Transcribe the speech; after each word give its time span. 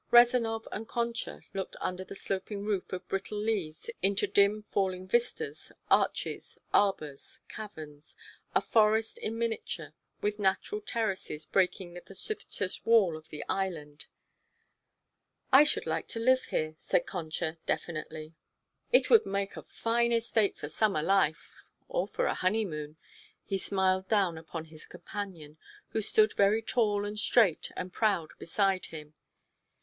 Rezanov 0.09 0.67
and 0.71 0.87
Concha 0.87 1.41
looked 1.53 1.75
under 1.79 2.03
the 2.03 2.15
sloping 2.15 2.65
roof 2.65 2.91
of 2.91 3.07
brittle 3.07 3.37
leaves 3.37 3.87
into 4.01 4.25
dim 4.25 4.63
falling 4.63 5.07
vistas, 5.07 5.71
arches, 5.91 6.57
arbors, 6.73 7.39
caverns, 7.47 8.15
a 8.55 8.61
forest 8.61 9.19
in 9.19 9.37
miniature 9.37 9.93
with 10.19 10.39
natural 10.39 10.81
terraces 10.81 11.45
breaking 11.45 11.93
the 11.93 12.01
precipitous 12.01 12.83
wall 12.83 13.15
of 13.15 13.29
the 13.29 13.45
island. 13.47 14.07
"I 15.51 15.63
should 15.63 15.85
like 15.85 16.07
to 16.07 16.19
live 16.19 16.45
here," 16.45 16.75
said 16.79 17.05
Concha 17.05 17.59
definitely. 17.67 18.33
"It 18.91 19.11
would 19.11 19.27
make 19.27 19.55
a 19.55 19.61
fine 19.61 20.11
estate 20.11 20.57
for 20.57 20.67
summer 20.67 21.03
life 21.03 21.63
or 21.87 22.07
for 22.07 22.25
a 22.25 22.33
honeymoon." 22.33 22.97
He 23.45 23.59
smiled 23.59 24.07
down 24.07 24.39
upon 24.39 24.65
his 24.65 24.87
companion, 24.87 25.59
who 25.89 26.01
stood 26.01 26.33
very 26.33 26.63
tall 26.63 27.05
and 27.05 27.19
straight 27.19 27.71
and 27.75 27.93
proud 27.93 28.31
beside 28.39 28.87
him. 28.87 29.13